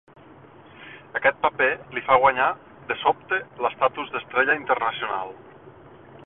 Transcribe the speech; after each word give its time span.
Aquest 1.19 1.35
paper 1.43 1.67
li 1.97 2.03
fa 2.07 2.17
guanyar 2.23 2.47
de 2.93 2.97
sobte 3.03 3.41
l'estatus 3.67 4.11
d'estrella 4.17 4.57
internacional. 4.63 5.37